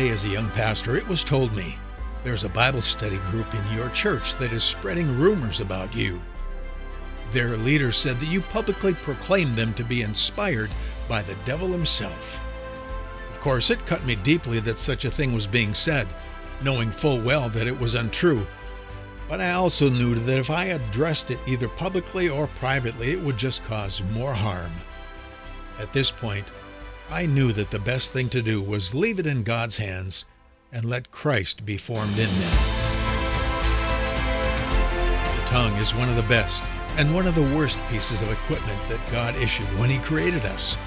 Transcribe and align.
day 0.00 0.08
as 0.08 0.24
a 0.24 0.28
young 0.28 0.48
pastor, 0.52 0.96
it 0.96 1.06
was 1.08 1.22
told 1.22 1.52
me 1.54 1.78
there's 2.22 2.44
a 2.44 2.48
Bible 2.48 2.80
study 2.80 3.18
group 3.30 3.54
in 3.54 3.76
your 3.76 3.90
church 3.90 4.34
that 4.36 4.50
is 4.50 4.64
spreading 4.64 5.18
rumors 5.18 5.60
about 5.60 5.94
you. 5.94 6.22
Their 7.32 7.58
leader 7.58 7.92
said 7.92 8.18
that 8.18 8.30
you 8.30 8.40
publicly 8.40 8.94
proclaimed 8.94 9.56
them 9.56 9.74
to 9.74 9.84
be 9.84 10.00
inspired 10.00 10.70
by 11.06 11.20
the 11.20 11.34
devil 11.44 11.70
himself. 11.70 12.40
Of 13.30 13.40
course, 13.40 13.68
it 13.68 13.84
cut 13.84 14.02
me 14.06 14.16
deeply 14.16 14.58
that 14.60 14.78
such 14.78 15.04
a 15.04 15.10
thing 15.10 15.34
was 15.34 15.46
being 15.46 15.74
said, 15.74 16.08
knowing 16.62 16.90
full 16.90 17.20
well 17.20 17.50
that 17.50 17.66
it 17.66 17.78
was 17.78 17.94
untrue. 17.94 18.46
But 19.28 19.42
I 19.42 19.52
also 19.52 19.90
knew 19.90 20.14
that 20.14 20.38
if 20.38 20.48
I 20.48 20.64
addressed 20.66 21.30
it 21.30 21.40
either 21.46 21.68
publicly 21.68 22.30
or 22.30 22.46
privately, 22.46 23.10
it 23.10 23.20
would 23.20 23.36
just 23.36 23.64
cause 23.64 24.02
more 24.12 24.32
harm. 24.32 24.72
At 25.78 25.92
this 25.92 26.10
point, 26.10 26.46
I 27.12 27.26
knew 27.26 27.52
that 27.54 27.72
the 27.72 27.80
best 27.80 28.12
thing 28.12 28.28
to 28.28 28.40
do 28.40 28.62
was 28.62 28.94
leave 28.94 29.18
it 29.18 29.26
in 29.26 29.42
God's 29.42 29.78
hands 29.78 30.26
and 30.70 30.84
let 30.84 31.10
Christ 31.10 31.66
be 31.66 31.76
formed 31.76 32.16
in 32.16 32.28
them. 32.28 32.56
The 35.34 35.46
tongue 35.46 35.74
is 35.78 35.92
one 35.92 36.08
of 36.08 36.14
the 36.14 36.22
best 36.22 36.62
and 36.96 37.12
one 37.12 37.26
of 37.26 37.34
the 37.34 37.56
worst 37.56 37.78
pieces 37.90 38.22
of 38.22 38.30
equipment 38.30 38.78
that 38.88 39.10
God 39.10 39.34
issued 39.34 39.66
when 39.76 39.90
He 39.90 39.98
created 39.98 40.44
us. 40.46 40.78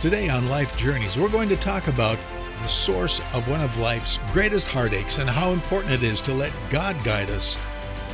Today 0.00 0.30
on 0.30 0.48
Life 0.48 0.74
Journeys, 0.78 1.18
we're 1.18 1.28
going 1.28 1.50
to 1.50 1.56
talk 1.56 1.88
about 1.88 2.18
the 2.62 2.68
source 2.68 3.20
of 3.34 3.46
one 3.46 3.60
of 3.60 3.78
life's 3.78 4.18
greatest 4.32 4.68
heartaches 4.68 5.18
and 5.18 5.28
how 5.28 5.50
important 5.50 5.92
it 5.92 6.02
is 6.02 6.22
to 6.22 6.32
let 6.32 6.52
God 6.70 6.96
guide 7.04 7.28
us 7.28 7.58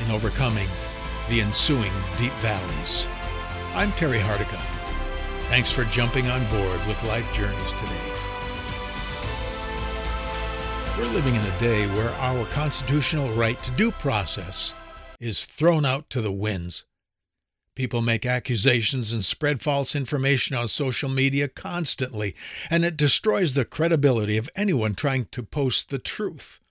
in 0.05 0.11
overcoming 0.11 0.67
the 1.29 1.41
ensuing 1.41 1.93
deep 2.17 2.33
valleys. 2.35 3.07
I'm 3.77 3.93
Terry 3.93 4.19
Hardica. 4.19 4.82
Thanks 5.53 5.71
for 5.71 5.85
jumping 5.85 6.29
on 6.29 6.49
board 6.49 6.81
with 6.87 7.05
Life 7.05 7.31
Journeys 7.31 7.73
today. 7.75 8.13
We're 10.97 11.13
living 11.13 11.35
in 11.35 11.45
a 11.45 11.59
day 11.59 11.87
where 11.89 12.09
our 12.13 12.47
constitutional 12.47 13.31
right 13.35 13.63
to 13.63 13.71
due 13.73 13.91
process 13.91 14.73
is 15.21 15.45
thrown 15.45 15.85
out 15.85 16.09
to 16.09 16.23
the 16.23 16.33
winds. 16.33 16.87
People 17.77 18.01
make 18.01 18.25
accusations 18.25 19.13
and 19.13 19.23
spread 19.23 19.61
false 19.61 19.95
information 19.95 20.57
on 20.57 20.69
social 20.69 21.11
media 21.11 21.49
constantly, 21.49 22.35
and 22.71 22.83
it 22.83 22.97
destroys 22.97 23.53
the 23.53 23.67
credibility 23.67 24.39
of 24.39 24.49
anyone 24.57 24.95
trying 24.95 25.27
to 25.33 25.43
post 25.43 25.91
the 25.91 25.99
truth. 25.99 26.63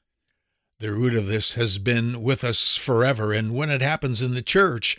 The 0.80 0.92
root 0.92 1.14
of 1.14 1.28
this 1.28 1.54
has 1.54 1.78
been 1.78 2.24
with 2.24 2.44
us 2.44 2.78
forever, 2.78 3.32
and 3.32 3.54
when 3.54 3.70
it 3.70 3.84
happens 3.84 4.24
in 4.24 4.34
the 4.34 4.42
church, 4.42 4.98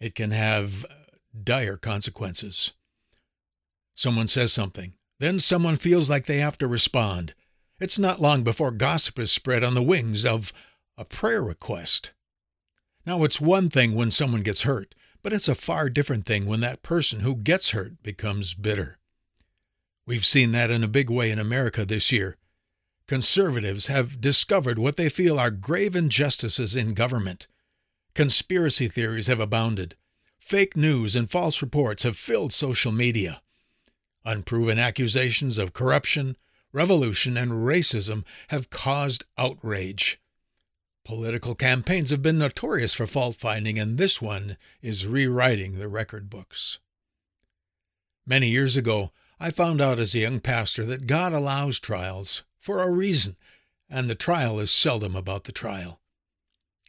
it 0.00 0.14
can 0.14 0.30
have 0.30 0.86
dire 1.44 1.76
consequences. 1.76 2.72
Someone 4.02 4.26
says 4.26 4.52
something. 4.52 4.94
Then 5.20 5.38
someone 5.38 5.76
feels 5.76 6.10
like 6.10 6.26
they 6.26 6.38
have 6.38 6.58
to 6.58 6.66
respond. 6.66 7.34
It's 7.78 8.00
not 8.00 8.20
long 8.20 8.42
before 8.42 8.72
gossip 8.72 9.16
is 9.16 9.30
spread 9.30 9.62
on 9.62 9.74
the 9.74 9.82
wings 9.82 10.26
of 10.26 10.52
a 10.98 11.04
prayer 11.04 11.40
request. 11.40 12.10
Now, 13.06 13.22
it's 13.22 13.40
one 13.40 13.70
thing 13.70 13.94
when 13.94 14.10
someone 14.10 14.42
gets 14.42 14.62
hurt, 14.62 14.96
but 15.22 15.32
it's 15.32 15.46
a 15.46 15.54
far 15.54 15.88
different 15.88 16.26
thing 16.26 16.46
when 16.46 16.58
that 16.62 16.82
person 16.82 17.20
who 17.20 17.36
gets 17.36 17.70
hurt 17.70 18.02
becomes 18.02 18.54
bitter. 18.54 18.98
We've 20.04 20.26
seen 20.26 20.50
that 20.50 20.68
in 20.68 20.82
a 20.82 20.88
big 20.88 21.08
way 21.08 21.30
in 21.30 21.38
America 21.38 21.84
this 21.84 22.10
year. 22.10 22.38
Conservatives 23.06 23.86
have 23.86 24.20
discovered 24.20 24.80
what 24.80 24.96
they 24.96 25.10
feel 25.10 25.38
are 25.38 25.52
grave 25.52 25.94
injustices 25.94 26.74
in 26.74 26.94
government. 26.94 27.46
Conspiracy 28.16 28.88
theories 28.88 29.28
have 29.28 29.38
abounded. 29.38 29.94
Fake 30.40 30.76
news 30.76 31.14
and 31.14 31.30
false 31.30 31.62
reports 31.62 32.02
have 32.02 32.16
filled 32.16 32.52
social 32.52 32.90
media. 32.90 33.41
Unproven 34.24 34.78
accusations 34.78 35.58
of 35.58 35.72
corruption, 35.72 36.36
revolution, 36.72 37.36
and 37.36 37.52
racism 37.52 38.24
have 38.48 38.70
caused 38.70 39.24
outrage. 39.36 40.20
Political 41.04 41.56
campaigns 41.56 42.10
have 42.10 42.22
been 42.22 42.38
notorious 42.38 42.94
for 42.94 43.06
fault 43.06 43.34
finding, 43.34 43.78
and 43.78 43.98
this 43.98 44.22
one 44.22 44.56
is 44.80 45.06
rewriting 45.06 45.78
the 45.78 45.88
record 45.88 46.30
books. 46.30 46.78
Many 48.24 48.48
years 48.48 48.76
ago, 48.76 49.10
I 49.40 49.50
found 49.50 49.80
out 49.80 49.98
as 49.98 50.14
a 50.14 50.20
young 50.20 50.38
pastor 50.38 50.84
that 50.86 51.08
God 51.08 51.32
allows 51.32 51.80
trials 51.80 52.44
for 52.56 52.80
a 52.80 52.90
reason, 52.90 53.36
and 53.90 54.06
the 54.06 54.14
trial 54.14 54.60
is 54.60 54.70
seldom 54.70 55.16
about 55.16 55.44
the 55.44 55.52
trial. 55.52 56.00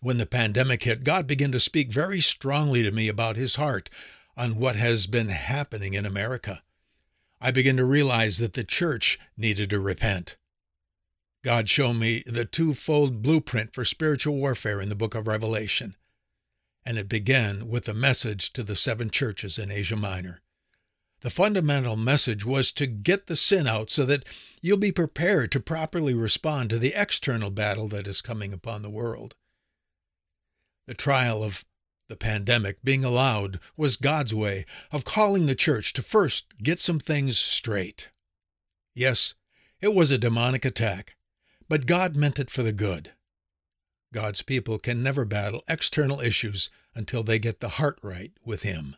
When 0.01 0.19
the 0.19 0.27
pandemic 0.27 0.83
hit, 0.83 1.03
God 1.03 1.25
began 1.25 1.51
to 1.53 1.59
speak 1.59 1.91
very 1.91 2.19
strongly 2.19 2.83
to 2.83 2.91
me 2.91 3.07
about 3.07 3.35
his 3.35 3.55
heart 3.55 3.89
on 4.37 4.57
what 4.57 4.75
has 4.75 5.07
been 5.07 5.29
happening 5.29 5.95
in 5.95 6.05
America. 6.05 6.61
I 7.45 7.51
began 7.51 7.75
to 7.75 7.83
realize 7.83 8.37
that 8.37 8.53
the 8.53 8.63
church 8.63 9.19
needed 9.35 9.69
to 9.71 9.79
repent. 9.81 10.37
God 11.43 11.67
showed 11.67 11.95
me 11.95 12.23
the 12.25 12.45
twofold 12.45 13.21
blueprint 13.21 13.73
for 13.73 13.83
spiritual 13.83 14.37
warfare 14.37 14.79
in 14.79 14.87
the 14.87 14.95
book 14.95 15.13
of 15.13 15.27
Revelation, 15.27 15.97
and 16.85 16.97
it 16.97 17.09
began 17.09 17.67
with 17.67 17.89
a 17.89 17.93
message 17.93 18.53
to 18.53 18.63
the 18.63 18.77
seven 18.77 19.09
churches 19.09 19.59
in 19.59 19.71
Asia 19.71 19.97
Minor. 19.97 20.41
The 21.19 21.29
fundamental 21.29 21.97
message 21.97 22.45
was 22.45 22.71
to 22.71 22.87
get 22.87 23.27
the 23.27 23.35
sin 23.35 23.67
out 23.67 23.89
so 23.89 24.05
that 24.05 24.23
you'll 24.61 24.77
be 24.77 24.93
prepared 24.93 25.51
to 25.51 25.59
properly 25.59 26.13
respond 26.13 26.69
to 26.69 26.79
the 26.79 26.93
external 26.95 27.49
battle 27.49 27.89
that 27.89 28.07
is 28.07 28.21
coming 28.21 28.53
upon 28.53 28.83
the 28.83 28.89
world. 28.89 29.35
The 30.87 30.93
trial 30.93 31.43
of 31.43 31.65
the 32.09 32.15
pandemic 32.15 32.83
being 32.83 33.03
allowed 33.03 33.59
was 33.77 33.95
God's 33.95 34.33
way 34.33 34.65
of 34.91 35.05
calling 35.05 35.45
the 35.45 35.55
church 35.55 35.93
to 35.93 36.01
first 36.01 36.57
get 36.61 36.79
some 36.79 36.99
things 36.99 37.37
straight. 37.37 38.09
Yes, 38.93 39.35
it 39.81 39.93
was 39.93 40.11
a 40.11 40.17
demonic 40.17 40.65
attack, 40.65 41.15
but 41.67 41.85
God 41.85 42.15
meant 42.15 42.39
it 42.39 42.49
for 42.49 42.63
the 42.63 42.73
good. 42.73 43.13
God's 44.13 44.43
people 44.43 44.77
can 44.77 45.01
never 45.01 45.25
battle 45.25 45.63
external 45.67 46.19
issues 46.19 46.69
until 46.93 47.23
they 47.23 47.39
get 47.39 47.59
the 47.59 47.69
heart 47.69 47.97
right 48.03 48.31
with 48.45 48.61
Him. 48.61 48.95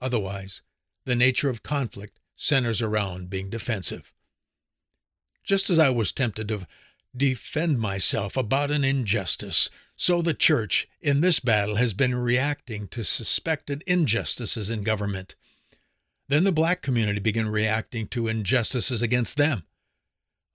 Otherwise, 0.00 0.62
the 1.04 1.16
nature 1.16 1.48
of 1.48 1.62
conflict 1.62 2.18
centers 2.36 2.82
around 2.82 3.30
being 3.30 3.48
defensive. 3.48 4.12
Just 5.42 5.70
as 5.70 5.78
I 5.78 5.90
was 5.90 6.12
tempted 6.12 6.48
to 6.48 6.66
defend 7.16 7.78
myself 7.78 8.36
about 8.36 8.70
an 8.70 8.84
injustice, 8.84 9.70
so 10.02 10.20
the 10.20 10.34
church 10.34 10.88
in 11.00 11.20
this 11.20 11.38
battle 11.38 11.76
has 11.76 11.94
been 11.94 12.12
reacting 12.12 12.88
to 12.88 13.04
suspected 13.04 13.84
injustices 13.86 14.68
in 14.68 14.82
government. 14.82 15.36
Then 16.28 16.42
the 16.42 16.50
black 16.50 16.82
community 16.82 17.20
began 17.20 17.46
reacting 17.46 18.08
to 18.08 18.26
injustices 18.26 19.00
against 19.00 19.36
them. 19.36 19.62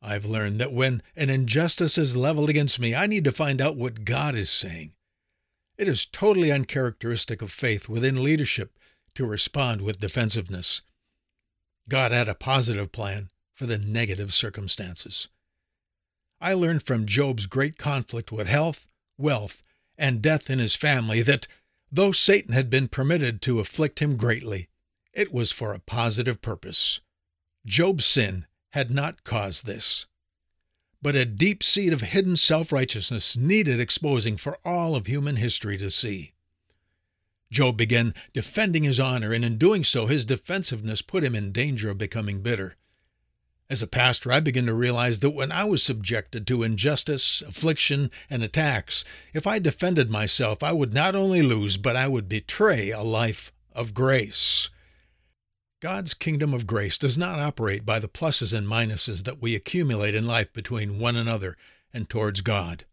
I've 0.02 0.26
learned 0.26 0.60
that 0.60 0.74
when 0.74 1.02
an 1.16 1.30
injustice 1.30 1.98
is 1.98 2.18
leveled 2.18 2.50
against 2.50 2.78
me, 2.78 2.94
I 2.94 3.08
need 3.08 3.24
to 3.24 3.32
find 3.32 3.62
out 3.62 3.78
what 3.78 4.04
God 4.04 4.36
is 4.36 4.50
saying. 4.50 4.92
It 5.78 5.88
is 5.88 6.06
totally 6.06 6.52
uncharacteristic 6.52 7.42
of 7.42 7.50
faith 7.50 7.88
within 7.88 8.22
leadership 8.22 8.78
to 9.16 9.26
respond 9.26 9.82
with 9.82 10.02
defensiveness. 10.02 10.82
God 11.88 12.12
had 12.12 12.28
a 12.28 12.36
positive 12.36 12.92
plan 12.92 13.30
for 13.56 13.66
the 13.66 13.78
negative 13.78 14.34
circumstances. 14.34 15.30
I 16.42 16.54
learned 16.54 16.84
from 16.84 17.06
Job's 17.06 17.46
great 17.46 17.78
conflict 17.78 18.30
with 18.30 18.48
health, 18.48 18.88
wealth, 19.18 19.62
and 19.98 20.22
death 20.22 20.50
in 20.50 20.60
his 20.60 20.76
family 20.76 21.22
that, 21.22 21.48
though 21.92 22.12
Satan 22.12 22.54
had 22.54 22.70
been 22.70 22.88
permitted 22.88 23.42
to 23.44 23.60
afflict 23.60 24.00
him 24.00 24.16
greatly, 24.18 24.68
it 25.14 25.34
was 25.34 25.52
for 25.52 25.74
a 25.74 25.80
positive 25.80 26.42
purpose. 26.42 27.02
Job's 27.66 28.06
sin 28.06 28.46
had 28.72 28.92
not 28.92 29.24
caused 29.24 29.66
this. 29.66 30.06
But 31.02 31.16
a 31.16 31.26
deep 31.26 31.64
seed 31.64 31.94
of 31.94 32.02
hidden 32.02 32.38
self 32.38 32.72
righteousness 32.72 33.38
needed 33.38 33.80
exposing 33.80 34.38
for 34.38 34.58
all 34.66 34.96
of 34.96 35.08
human 35.08 35.36
history 35.36 35.78
to 35.78 35.92
see. 35.92 36.34
Job 37.52 37.78
began 37.78 38.14
defending 38.34 38.84
his 38.84 39.00
honor, 39.00 39.32
and 39.32 39.46
in 39.46 39.58
doing 39.58 39.84
so, 39.84 40.08
his 40.08 40.26
defensiveness 40.26 41.02
put 41.02 41.24
him 41.24 41.36
in 41.36 41.52
danger 41.52 41.90
of 41.90 41.98
becoming 41.98 42.42
bitter. 42.42 42.76
As 43.70 43.82
a 43.82 43.88
pastor, 43.88 44.32
I 44.32 44.40
began 44.40 44.66
to 44.68 44.74
realize 44.74 45.20
that 45.20 45.32
when 45.32 45.52
I 45.52 45.66
was 45.66 45.84
subjected 45.84 46.48
to 46.48 46.64
injustice, 46.64 47.42
affliction, 47.42 48.12
and 48.30 48.42
attacks, 48.42 49.04
if 49.34 49.46
I 49.46 49.60
defended 49.60 50.10
myself, 50.10 50.64
I 50.64 50.72
would 50.72 50.94
not 50.94 51.16
only 51.16 51.42
lose, 51.42 51.76
but 51.76 51.98
I 51.98 52.08
would 52.08 52.30
betray 52.30 52.92
a 52.92 53.02
life 53.02 53.52
of 53.74 53.94
grace. 53.94 54.70
God's 55.82 56.14
kingdom 56.14 56.54
of 56.54 56.66
grace 56.66 56.98
does 56.98 57.18
not 57.18 57.40
operate 57.40 57.86
by 57.86 58.00
the 58.00 58.08
pluses 58.08 58.58
and 58.58 58.68
minuses 58.68 59.24
that 59.26 59.42
we 59.42 59.54
accumulate 59.54 60.16
in 60.16 60.26
life 60.26 60.52
between 60.54 60.98
one 60.98 61.18
another 61.18 61.58
and 61.94 62.10
towards 62.10 62.42
God. 62.42 62.86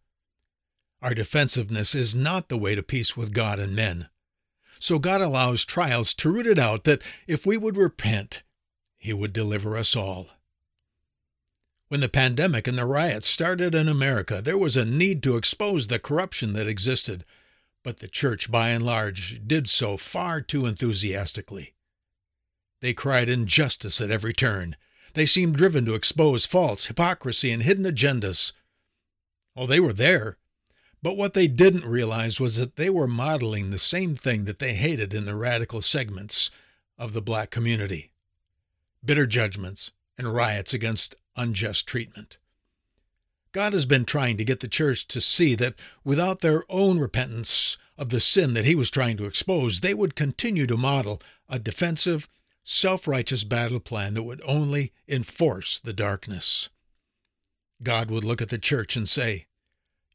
Our 1.00 1.14
defensiveness 1.14 1.94
is 1.94 2.14
not 2.14 2.48
the 2.48 2.58
way 2.58 2.74
to 2.74 2.82
peace 2.82 3.16
with 3.16 3.32
God 3.32 3.60
and 3.60 3.76
men. 3.76 4.08
So 4.80 4.98
God 4.98 5.20
allows 5.20 5.64
trials 5.64 6.12
to 6.14 6.30
root 6.30 6.46
it 6.46 6.58
out 6.58 6.84
that 6.84 7.02
if 7.28 7.46
we 7.46 7.56
would 7.56 7.76
repent, 7.76 8.42
He 8.98 9.12
would 9.12 9.32
deliver 9.32 9.76
us 9.78 9.94
all. 9.94 10.30
When 11.88 12.00
the 12.00 12.08
pandemic 12.08 12.66
and 12.66 12.78
the 12.78 12.86
riots 12.86 13.26
started 13.26 13.74
in 13.74 13.88
America, 13.88 14.40
there 14.42 14.58
was 14.58 14.76
a 14.76 14.84
need 14.84 15.22
to 15.22 15.36
expose 15.36 15.86
the 15.86 15.98
corruption 15.98 16.54
that 16.54 16.66
existed, 16.66 17.24
but 17.82 17.98
the 17.98 18.08
church, 18.08 18.50
by 18.50 18.70
and 18.70 18.84
large, 18.84 19.46
did 19.46 19.68
so 19.68 19.96
far 19.96 20.40
too 20.40 20.66
enthusiastically. 20.66 21.74
They 22.80 22.94
cried 22.94 23.28
injustice 23.28 24.00
at 24.00 24.10
every 24.10 24.32
turn. 24.32 24.76
They 25.12 25.26
seemed 25.26 25.56
driven 25.56 25.84
to 25.84 25.94
expose 25.94 26.46
faults, 26.46 26.86
hypocrisy, 26.86 27.52
and 27.52 27.62
hidden 27.62 27.84
agendas. 27.84 28.52
Oh, 29.54 29.66
they 29.66 29.80
were 29.80 29.92
there. 29.92 30.38
But 31.02 31.16
what 31.18 31.34
they 31.34 31.46
didn't 31.46 31.84
realize 31.84 32.40
was 32.40 32.56
that 32.56 32.76
they 32.76 32.88
were 32.88 33.06
modeling 33.06 33.70
the 33.70 33.78
same 33.78 34.16
thing 34.16 34.46
that 34.46 34.58
they 34.58 34.74
hated 34.74 35.12
in 35.12 35.26
the 35.26 35.34
radical 35.36 35.82
segments 35.82 36.50
of 36.98 37.12
the 37.12 37.22
black 37.22 37.50
community 37.50 38.10
bitter 39.04 39.26
judgments 39.26 39.90
and 40.16 40.34
riots 40.34 40.72
against 40.72 41.14
unjust 41.36 41.86
treatment. 41.86 42.38
God 43.52 43.72
has 43.72 43.86
been 43.86 44.04
trying 44.04 44.36
to 44.36 44.44
get 44.44 44.60
the 44.60 44.68
church 44.68 45.06
to 45.08 45.20
see 45.20 45.54
that 45.54 45.74
without 46.02 46.40
their 46.40 46.64
own 46.68 46.98
repentance 46.98 47.78
of 47.96 48.08
the 48.08 48.18
sin 48.18 48.54
that 48.54 48.64
he 48.64 48.74
was 48.74 48.90
trying 48.90 49.16
to 49.18 49.26
expose, 49.26 49.80
they 49.80 49.94
would 49.94 50.16
continue 50.16 50.66
to 50.66 50.76
model 50.76 51.22
a 51.48 51.60
defensive, 51.60 52.28
self 52.64 53.06
righteous 53.06 53.44
battle 53.44 53.78
plan 53.78 54.14
that 54.14 54.24
would 54.24 54.42
only 54.44 54.92
enforce 55.06 55.78
the 55.78 55.92
darkness. 55.92 56.68
God 57.82 58.10
would 58.10 58.24
look 58.24 58.42
at 58.42 58.48
the 58.48 58.58
church 58.58 58.96
and 58.96 59.08
say, 59.08 59.46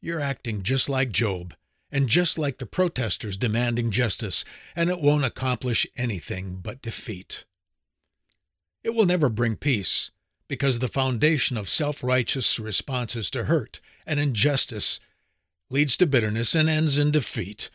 You're 0.02 0.20
acting 0.20 0.62
just 0.62 0.88
like 0.88 1.10
Job, 1.10 1.54
and 1.90 2.08
just 2.08 2.38
like 2.38 2.58
the 2.58 2.66
protesters 2.66 3.36
demanding 3.36 3.90
justice, 3.90 4.44
and 4.76 4.90
it 4.90 5.00
won't 5.00 5.24
accomplish 5.24 5.86
anything 5.96 6.60
but 6.62 6.82
defeat. 6.82 7.44
It 8.82 8.94
will 8.94 9.06
never 9.06 9.28
bring 9.28 9.56
peace, 9.56 10.10
because 10.50 10.80
the 10.80 10.88
foundation 10.88 11.56
of 11.56 11.68
self 11.68 12.02
righteous 12.02 12.58
responses 12.58 13.30
to 13.30 13.44
hurt 13.44 13.78
and 14.04 14.18
injustice 14.18 14.98
leads 15.70 15.96
to 15.96 16.08
bitterness 16.08 16.56
and 16.56 16.68
ends 16.68 16.98
in 16.98 17.12
defeat. 17.12 17.70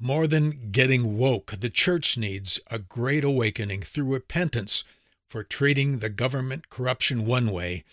More 0.00 0.26
than 0.26 0.72
getting 0.72 1.16
woke, 1.16 1.52
the 1.60 1.70
church 1.70 2.18
needs 2.18 2.58
a 2.72 2.80
great 2.80 3.22
awakening 3.22 3.82
through 3.82 4.12
repentance 4.12 4.82
for 5.30 5.44
treating 5.44 5.98
the 5.98 6.08
government 6.08 6.70
corruption 6.70 7.24
one 7.24 7.52
way 7.52 7.84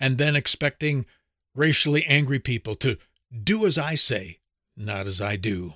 and 0.00 0.16
then 0.16 0.36
expecting 0.36 1.04
racially 1.54 2.02
angry 2.06 2.38
people 2.38 2.76
to 2.76 2.96
do 3.44 3.66
as 3.66 3.76
I 3.76 3.94
say, 3.94 4.38
not 4.74 5.06
as 5.06 5.20
I 5.20 5.36
do. 5.36 5.74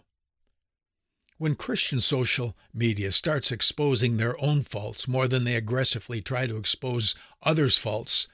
When 1.41 1.55
Christian 1.55 2.01
social 2.01 2.55
media 2.75 3.13
starts 3.13 3.51
exposing 3.51 4.19
their 4.19 4.39
own 4.45 4.61
faults 4.61 5.09
more 5.09 5.27
than 5.27 5.45
they 5.45 5.57
aggressively 5.57 6.21
try 6.21 6.47
to 6.47 6.59
expose 6.59 7.15
others' 7.43 7.79
faults, 7.79 8.29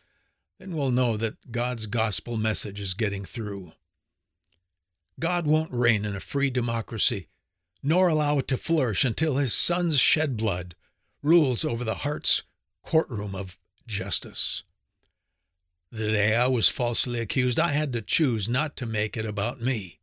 then 0.58 0.74
we'll 0.74 0.90
know 0.90 1.16
that 1.16 1.52
God's 1.52 1.86
gospel 1.86 2.36
message 2.36 2.80
is 2.80 2.94
getting 2.94 3.24
through. 3.24 3.74
God 5.20 5.46
won't 5.46 5.72
reign 5.72 6.04
in 6.04 6.16
a 6.16 6.20
free 6.20 6.50
democracy, 6.50 7.28
nor 7.80 8.08
allow 8.08 8.40
it 8.40 8.48
to 8.48 8.56
flourish 8.56 9.04
until 9.04 9.36
his 9.36 9.54
son's 9.54 10.00
shed 10.00 10.36
blood 10.36 10.74
rules 11.22 11.64
over 11.64 11.84
the 11.84 12.02
heart's 12.02 12.42
courtroom 12.84 13.36
of 13.36 13.56
justice. 13.86 14.64
The 15.92 16.10
day 16.10 16.34
I 16.34 16.48
was 16.48 16.68
falsely 16.68 17.20
accused, 17.20 17.60
I 17.60 17.68
had 17.68 17.92
to 17.92 18.02
choose 18.02 18.48
not 18.48 18.76
to 18.78 18.84
make 18.84 19.16
it 19.16 19.24
about 19.24 19.60
me. 19.60 20.00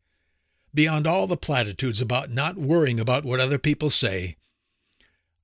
Beyond 0.73 1.05
all 1.05 1.27
the 1.27 1.37
platitudes 1.37 2.01
about 2.01 2.31
not 2.31 2.57
worrying 2.57 2.99
about 2.99 3.25
what 3.25 3.39
other 3.39 3.59
people 3.59 3.89
say, 3.89 4.37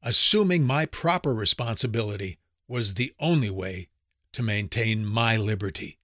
assuming 0.02 0.64
my 0.64 0.86
proper 0.86 1.34
responsibility 1.34 2.40
was 2.68 2.94
the 2.94 3.14
only 3.20 3.50
way 3.50 3.90
to 4.34 4.42
maintain 4.42 5.06
my 5.06 5.38
liberty. 5.38 5.98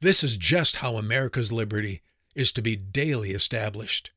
This 0.00 0.22
is 0.22 0.36
just 0.36 0.76
how 0.76 0.96
America's 0.96 1.52
liberty 1.52 2.02
is 2.34 2.52
to 2.52 2.62
be 2.62 2.76
daily 2.76 3.30
established. 3.30 4.10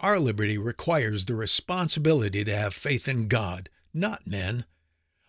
Our 0.00 0.18
liberty 0.18 0.58
requires 0.58 1.26
the 1.26 1.34
responsibility 1.34 2.44
to 2.44 2.56
have 2.56 2.74
faith 2.74 3.06
in 3.06 3.28
God, 3.28 3.68
not 3.94 4.26
men. 4.26 4.64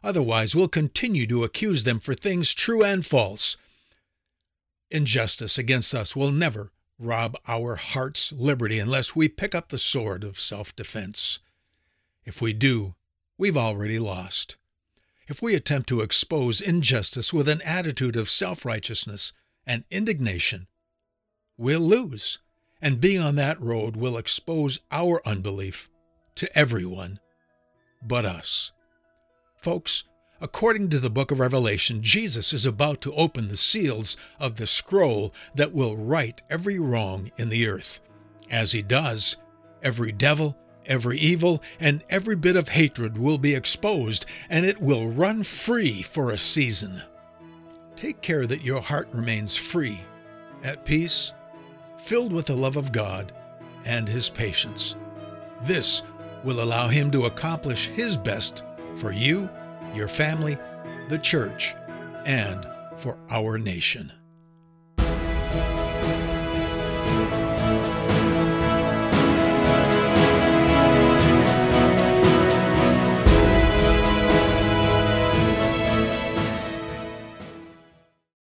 Otherwise, 0.04 0.56
we'll 0.56 0.68
continue 0.68 1.28
to 1.28 1.44
accuse 1.44 1.84
them 1.84 2.00
for 2.00 2.14
things 2.14 2.54
true 2.54 2.84
and 2.84 3.06
false. 3.06 3.58
Injustice 4.90 5.58
against 5.58 5.94
us 5.94 6.16
will 6.16 6.32
never 6.32 6.72
rob 7.06 7.38
our 7.48 7.76
heart's 7.76 8.32
liberty 8.32 8.80
unless 8.80 9.16
we 9.16 9.28
pick 9.28 9.54
up 9.54 9.70
the 9.70 9.78
sword 9.78 10.24
of 10.24 10.40
self 10.40 10.76
defense. 10.76 11.40
If 12.26 12.42
we 12.42 12.54
do, 12.54 12.96
we've 13.38 13.58
already 13.58 14.00
lost. 14.00 14.58
If 15.28 15.42
we 15.42 15.56
attempt 15.56 15.90
to 15.90 16.02
expose 16.02 16.62
injustice 16.62 17.34
with 17.34 17.48
an 17.48 17.62
attitude 17.64 18.16
of 18.16 18.30
self 18.30 18.66
righteousness 18.66 19.34
and 19.66 19.84
indignation, 19.90 20.68
we'll 21.58 21.82
lose, 21.82 22.40
and 22.82 23.00
being 23.00 23.22
on 23.22 23.36
that 23.36 23.60
road 23.62 23.96
will 23.96 24.18
expose 24.18 24.80
our 24.92 25.22
unbelief 25.26 25.90
to 26.36 26.58
everyone 26.58 27.20
but 28.02 28.26
us. 28.26 28.72
Folks, 29.62 30.04
according 30.44 30.90
to 30.90 31.00
the 31.00 31.10
book 31.10 31.32
of 31.32 31.40
Revelation, 31.40 32.04
Jesus 32.04 32.52
is 32.52 32.66
about 32.66 33.00
to 33.00 33.14
open 33.14 33.48
the 33.48 33.56
seals 33.56 34.18
of 34.42 34.56
the 34.56 34.68
scroll 34.68 35.34
that 35.56 35.72
will 35.72 35.96
right 35.96 36.42
every 36.50 36.78
wrong 36.78 37.32
in 37.38 37.48
the 37.48 37.66
earth. 37.66 38.02
As 38.52 38.74
he 38.74 38.82
does, 38.82 39.38
every 39.82 40.12
devil, 40.12 40.58
every 40.86 41.18
evil, 41.18 41.64
and 41.80 42.04
every 42.10 42.36
bit 42.36 42.58
of 42.58 42.68
hatred 42.68 43.18
will 43.18 43.38
be 43.38 43.56
exposed, 43.56 44.26
and 44.50 44.66
it 44.66 44.82
will 44.82 45.08
run 45.08 45.44
free 45.44 46.02
for 46.02 46.30
a 46.30 46.38
season. 46.38 47.02
Take 47.96 48.22
care 48.22 48.46
that 48.46 48.66
your 48.66 48.82
heart 48.82 49.08
remains 49.14 49.56
free, 49.56 50.02
at 50.62 50.84
peace, 50.84 51.32
filled 51.98 52.34
with 52.34 52.48
the 52.48 52.56
love 52.58 52.76
of 52.76 52.92
God 52.92 53.32
and 53.86 54.10
His 54.10 54.30
patience. 54.30 54.98
This 55.62 56.02
will 56.44 56.62
allow 56.62 56.90
Him 56.90 57.12
to 57.12 57.28
accomplish 57.28 57.88
His 57.88 58.18
best 58.18 58.66
for 58.96 59.14
you, 59.14 59.50
your 59.94 60.08
family, 60.08 60.58
the 61.10 61.18
church, 61.18 61.76
and 62.26 62.68
for 62.98 63.18
our 63.30 63.58
nation. 63.58 64.12